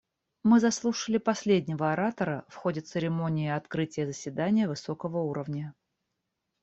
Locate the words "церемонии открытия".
2.81-4.07